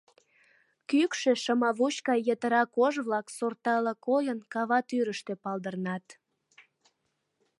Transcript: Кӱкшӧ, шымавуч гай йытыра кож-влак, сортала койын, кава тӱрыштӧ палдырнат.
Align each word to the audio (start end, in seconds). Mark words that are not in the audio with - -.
Кӱкшӧ, 0.89 1.31
шымавуч 1.43 1.95
гай 2.07 2.19
йытыра 2.27 2.63
кож-влак, 2.75 3.27
сортала 3.37 3.93
койын, 4.05 4.39
кава 4.53 4.79
тӱрыштӧ 4.89 5.33
палдырнат. 5.43 6.05